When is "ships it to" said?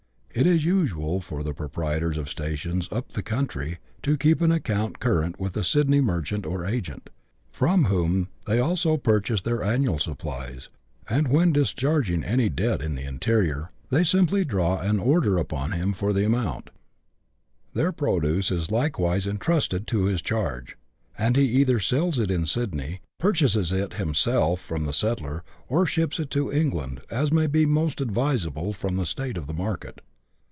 25.85-26.49